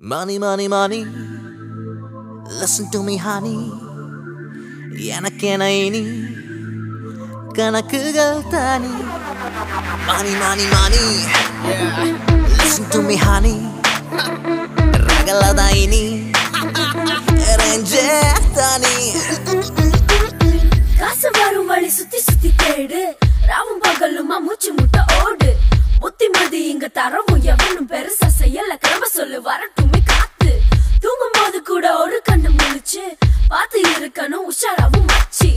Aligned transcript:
Money 0.00 0.34
money 0.38 0.66
money. 0.68 0.98
Listen 2.58 2.86
to 2.92 2.98
me, 3.06 3.14
honey. 3.18 3.56
எனக்கென 5.14 5.62
இனி 5.84 6.02
கணக்குகள் 7.56 8.42
தானி. 8.54 8.92
Money 10.08 10.32
money 10.42 10.64
money 10.74 11.02
listen 12.58 12.88
to 12.94 13.00
me 13.08 13.16
honey 13.24 13.54
ரகலதா 15.08 15.66
இனி 15.82 16.04
ரேஞ்சே 17.60 18.06
தானி. 18.58 18.94
காசு 21.00 21.30
வரும் 21.38 21.68
வழி 21.72 21.90
சுத்தி 21.98 22.20
சுத்தி 22.28 22.52
தேடு 22.62 23.02
ராவும் 23.50 23.82
பகலுமா 23.86 24.38
மூச்சு 24.46 24.70
தரவும் 26.96 27.42
எவனும் 27.52 27.88
பெருசா 27.92 28.26
செய்யல. 28.40 28.72
கிளம்ப 28.82 29.06
சொல்லு 29.16 29.38
வரட்டுமே 29.48 30.00
காத்து. 30.10 30.50
தூங்கும் 31.02 31.34
போது 31.36 31.58
கூட 31.70 31.86
ஒரு 32.02 32.18
கண்ணு 32.28 32.50
முழிச்சு 32.58 33.02
பார்த்து 33.52 33.80
இருக்கணும் 33.96 34.46
உஷாராவும் 34.50 35.08
மச்சி 35.12 35.50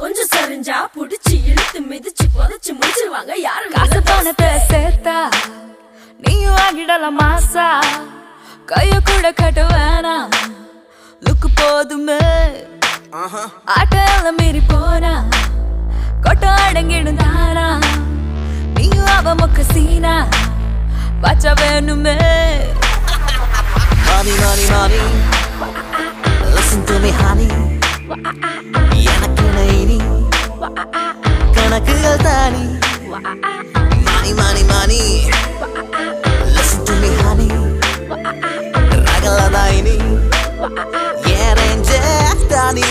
கொஞ்சம் 0.00 0.30
சரிஞ்சா 0.34 0.78
புடிச்சு 0.96 1.34
இழுத்து 1.50 1.80
மிதிச்சு 1.90 2.26
புதைச்சு 2.36 2.72
முடிச்சிருவாங்க. 2.78 3.32
யாரும் 3.46 3.74
காசு 3.76 4.00
பணத்தை 4.10 4.48
சேர்த்தா? 4.70 5.18
நீயும் 6.24 6.60
ஆகிடலாம் 6.64 7.18
மாசா. 7.22 7.66
கைய 8.72 8.94
கூட 9.10 9.32
கட்ட 9.40 9.62
வேணாம். 9.74 10.32
லுக்கு 11.26 11.50
போதுமே. 11.60 12.22
ஆட்டெல்லாம் 13.76 14.38
மீறி 14.40 14.62
போனா 14.72 15.14
கொட்ட 16.26 16.44
அடங்கிடும் 16.66 17.20
பச்சை 21.74 21.80
வேணுமே 21.80 22.12
Money, 24.08 24.34
money, 24.42 24.66
money. 24.72 25.00
Listen 26.54 26.80
to 26.88 26.94
me, 27.02 27.10
honey. 27.20 27.48
எனக்கென 29.04 29.56
இனி 29.78 29.96
கணக்குகள் 31.56 32.22
தானி 32.26 32.62
Money, 34.06 34.32
money, 34.40 34.64
money. 34.72 35.02
Listen 36.56 36.80
to 36.90 36.96
me, 37.02 37.10
honey. 37.22 37.50
ரகலதா 39.08 39.64
இனி 39.78 39.96
என் 41.34 41.54
ரேஞ்சே 41.60 42.00
தானி 42.54 42.88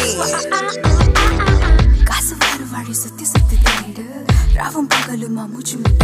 காசு 2.10 2.34
வரும் 2.42 2.72
வழி 2.76 2.96
சுத்தி 3.04 3.28
சுத்தி 3.34 3.60
தேடு 3.68 4.06
ராவும் 4.60 4.90
பகலுமா 4.96 5.46
மூச்சு 5.54 5.78
முட்ட 5.84 6.02
ஓடு 6.02 6.03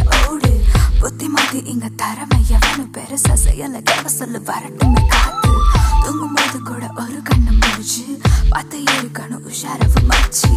புத்தி 1.52 1.70
இங்க 1.72 1.88
தரமை 2.00 2.38
எவனும் 2.56 2.90
பெருசா 2.96 3.36
செய்யல 3.44 3.78
கேவ 3.88 4.08
சொல்லு 4.16 4.40
வரட்டுமே 4.50 5.02
காத்து 5.14 5.52
தூங்கும் 6.04 6.36
போது 6.36 6.58
கூட 6.68 6.84
ஒரு 7.02 7.20
கண்ணு 7.30 7.52
முடிச்சு 7.56 8.04
பார்த்து 8.52 8.78
இருக்கணும் 8.90 9.46
உஷாரவு 9.50 10.02
மச்சி 10.12 10.50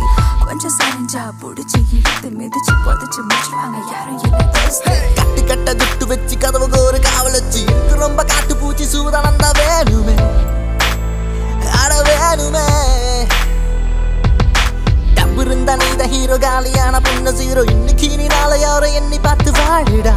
கொஞ்சம் 0.42 0.74
சரிஞ்சா 0.76 1.22
புடிச்சு 1.42 1.80
இழுத்து 1.96 2.30
மிதிச்சு 2.34 2.74
புதைச்சு 2.84 3.22
முடிச்சுவாங்க 3.22 3.78
யாரும் 3.92 4.20
என்ன 4.28 4.42
தோஸ்து 4.56 4.94
கட்டு 5.18 5.44
கட்ட 5.44 5.74
துட்டு 5.82 6.08
வச்சு 6.12 6.36
கதவுக்கு 6.44 6.80
ஒரு 6.82 7.00
காவல் 7.08 7.38
வச்சு 7.38 7.62
ரொம்ப 8.02 8.20
காட்டு 8.32 8.56
பூச்சி 8.62 8.86
சூதானந்தா 8.92 9.50
வேணுமே 9.60 10.18
அட 11.80 11.92
வேணுமே 12.10 12.66
டப்பு 15.16 15.42
இருந்தா 15.46 15.76
நீத 15.82 16.10
ஹீரோ 16.14 16.38
காலியான 16.46 17.02
பொண்ணு 17.08 17.34
ஜீரோ 17.40 17.64
இன்னைக்கு 17.74 18.14
நீ 18.14 18.28
நாளை 18.36 18.58
யாரோ 18.62 18.90
எண்ணி 19.00 19.20
பார்த்து 19.28 19.52
வாழிடா 19.60 20.16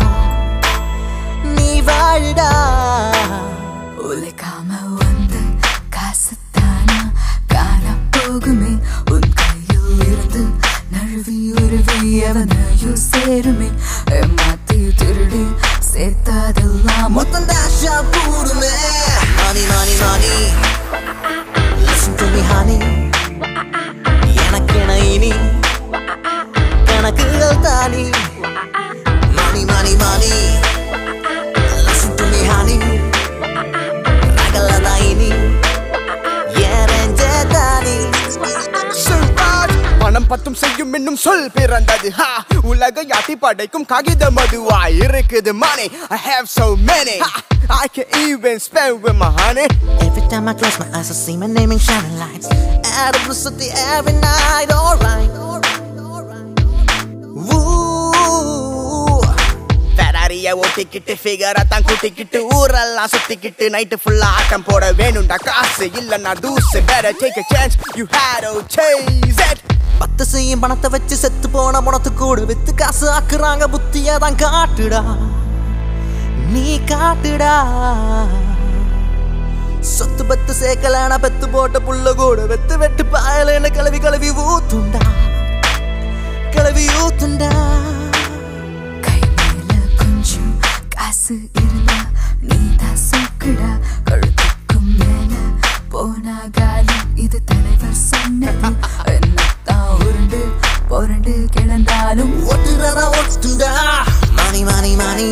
உழைக்காம 4.56 4.76
வந்து 5.00 5.40
காசு 5.96 6.34
தானா 6.56 6.98
காண 7.54 7.86
போகுமே 8.14 8.72
உன் 9.14 9.28
கையில் 9.40 9.90
இருந்து 10.06 10.42
நழுவி 10.94 11.38
உருவி 11.62 11.98
எவனையும் 12.28 13.00
சேருமே. 13.08 13.70
ஏமாத்தி 14.18 14.78
திருடி 15.02 15.44
சேர்த்தாதெல்லாம் 15.90 17.12
மொத்தம் 17.18 17.48
தாஷா 17.52 17.96
கூடுமே. 18.14 18.72
Money 19.42 19.64
money 19.74 19.96
money 20.04 20.34
listen 21.86 22.18
to 22.22 22.28
me 22.36 22.44
honey 22.52 22.78
எனக்கென 24.46 24.92
இனி 25.14 25.34
கணக்குகள் 26.90 27.62
தானி. 27.68 28.06
மணி 29.38 29.64
மணி 29.74 29.96
மணி 30.04 30.34
பணம் 40.35 40.35
பத்தும் 40.35 40.57
செய்யும் 40.61 40.95
என்னும் 40.99 41.19
சொல் 41.25 41.45
பிறந்தது 41.57 42.09
ஹா 42.17 42.29
உலக 42.71 43.03
யாத்தி 43.11 43.35
படைக்கும் 43.43 43.85
காகிதம் 43.93 44.39
அதுவா 44.45 44.79
இருக்குது 45.03 45.53
money 45.63 45.87
I 46.17 46.21
have 46.29 46.47
so 46.57 46.67
many 46.91 47.15
ha, 47.25 47.31
I 47.83 47.89
can 47.97 48.09
even 48.25 48.57
spend 48.67 48.95
with 49.05 49.17
my 49.23 49.31
honey 49.39 49.67
Every 50.09 50.25
time 50.33 50.49
I 50.53 50.57
close 50.63 50.79
my 50.83 50.89
eyes, 50.99 51.11
I 51.15 51.19
see 51.23 51.37
my 51.37 51.51
name 51.59 51.73
in 51.77 51.83
shining 51.89 52.17
lights. 52.25 52.49
Out 52.97 53.15
of 53.19 53.23
blue 53.27 53.39
city 53.45 53.69
every 53.91 54.17
night, 54.27 54.71
alright. 54.81 55.31
ஃபெராரிய 60.46 60.62
ஓட்டிக்கிட்டு 60.64 61.14
ஃபிகரை 61.22 61.62
தான் 61.70 61.86
கூட்டிக்கிட்டு 61.88 62.40
ஊரெல்லாம் 62.56 63.12
சுத்திக்கிட்டு 63.14 63.66
night 63.76 63.98
ஃபுல்லா 64.02 64.28
ஆட்டம் 64.40 64.66
போட 64.68 64.84
வேணும்டா. 65.00 65.38
காசு 65.48 65.86
இல்லன்னா 66.00 66.32
தூசு 66.44 66.80
வேற 66.90 67.06
take 67.22 67.40
change 67.52 67.76
you 68.00 68.06
you 68.06 69.34
had 69.40 69.60
to 69.70 69.76
பத்து 70.02 70.24
செய்யும் 70.32 70.62
பணத்தை 70.64 70.88
வச்சு 70.96 71.16
செத்து 71.24 71.48
போன 71.56 71.82
பணத்து 71.88 72.10
கூடு 72.22 72.42
வித்து 72.50 72.72
காசு 72.82 73.06
ஆக்குறாங்க 73.18 73.66
புத்திய 73.76 74.18
தான் 74.24 74.38
காட்டுடா. 74.44 75.02
நீ 76.54 76.66
காட்டுடா. 76.92 77.54
சொத்து 79.96 80.24
பத்து 80.32 80.52
சேர்க்கலான 80.62 81.18
பெத்து 81.26 81.48
போட்ட 81.56 81.80
புள்ள 81.88 82.14
கூட 82.22 82.46
வெத்து 82.52 82.78
வெட்டு 82.84 83.06
பாயலன்னு 83.14 83.72
கலவி 83.78 84.02
கலவி 84.06 84.32
ஊத்துண்டா. 84.46 85.04
கலவி 86.56 86.86
ஊத்துண்டா. 87.04 87.52
காசு 91.06 91.36
இருந்தா 91.60 91.96
நீதான் 92.42 93.00
சொக்குடா. 93.02 93.68
கழுத்துக்கும் 94.08 94.88
மேல 95.00 95.34
போனா 95.92 96.38
காலி. 96.58 96.96
இது 97.24 97.40
தலைவர் 97.50 98.00
சொன்னது. 98.10 98.70
என்னத்தான் 99.14 99.92
உருண்டு 99.98 100.40
புரண்டு 100.90 101.34
கிடந்தாலும் 101.56 102.34
ஒட்டுறதா 102.54 103.06
ஒட்டுண்டா 103.20 103.72
மணி 104.40 104.64
money 104.72 104.94
money 105.04 105.30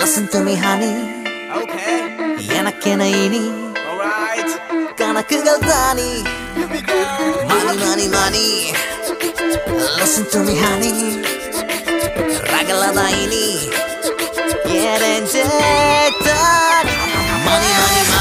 Listen 0.00 0.26
to 0.34 0.40
me 0.48 0.56
honey. 0.64 0.92
Okay. 1.60 1.94
எனக்கென 2.58 3.08
இனி 3.22 3.44
alright. 3.84 4.52
கணக்குகள் 5.00 5.64
தானி? 5.70 6.10
Money 7.52 7.76
money 7.86 8.08
money 8.18 8.46
Listen 10.00 10.26
to 10.34 10.40
me 10.48 10.56
honey. 10.64 10.94
get 14.72 15.02
injected. 15.02 15.48
Money, 17.44 17.72
money, 17.80 18.04
money. 18.10 18.17